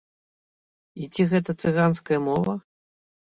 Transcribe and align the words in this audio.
І 1.01 1.09
ці 1.13 1.21
гэта 1.33 1.55
цыганская 1.67 2.19
мова? 2.29 2.57